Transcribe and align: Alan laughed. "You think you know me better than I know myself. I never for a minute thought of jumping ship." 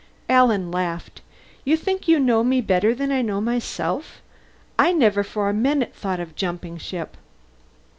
Alan 0.27 0.71
laughed. 0.71 1.21
"You 1.63 1.77
think 1.77 2.07
you 2.07 2.19
know 2.19 2.43
me 2.43 2.59
better 2.59 2.95
than 2.95 3.11
I 3.11 3.21
know 3.21 3.39
myself. 3.39 4.19
I 4.79 4.93
never 4.93 5.23
for 5.23 5.47
a 5.47 5.53
minute 5.53 5.93
thought 5.93 6.19
of 6.19 6.33
jumping 6.35 6.79
ship." 6.79 7.15